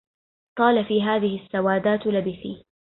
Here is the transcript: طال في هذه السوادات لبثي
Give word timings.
طال 0.57 0.85
في 0.85 1.01
هذه 1.03 1.45
السوادات 1.45 2.07
لبثي 2.07 2.65